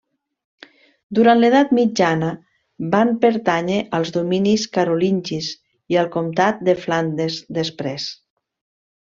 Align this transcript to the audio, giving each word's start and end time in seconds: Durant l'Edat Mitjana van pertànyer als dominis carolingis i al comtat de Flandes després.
Durant 1.17 1.39
l'Edat 1.43 1.73
Mitjana 1.79 2.29
van 2.95 3.11
pertànyer 3.25 3.77
als 3.99 4.13
dominis 4.17 4.65
carolingis 4.79 5.51
i 5.95 6.01
al 6.05 6.11
comtat 6.19 6.67
de 6.71 6.79
Flandes 6.87 7.41
després. 7.61 8.09